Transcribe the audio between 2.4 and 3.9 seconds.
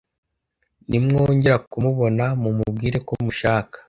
mu mubwire ko mushaka